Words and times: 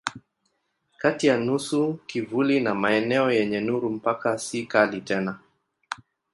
Kati 0.97 1.27
ya 1.27 1.37
nusu 1.37 1.99
kivuli 2.07 2.59
na 2.59 2.75
maeneo 2.75 3.31
yenye 3.31 3.59
nuru 3.61 3.89
mpaka 3.89 4.37
si 4.37 4.65
kali 4.65 5.01
tena. 5.01 5.39